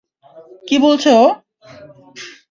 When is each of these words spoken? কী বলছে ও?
কী 0.67 0.75
বলছে 0.79 1.09
ও? 1.17 1.25